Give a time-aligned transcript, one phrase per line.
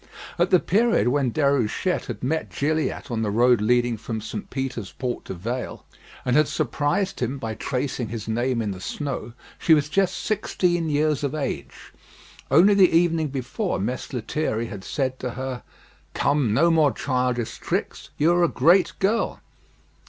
[0.39, 4.49] At the period when Déruchette had met Gilliatt on the road leading from St.
[4.49, 5.85] Peter's Port to Vale,
[6.25, 10.89] and had surprised him by tracing his name in the snow, she was just sixteen
[10.89, 11.93] years of age.
[12.49, 15.61] Only the evening before Mess Lethierry had said to her,
[16.15, 19.39] "Come, no more childish tricks; you are a great girl."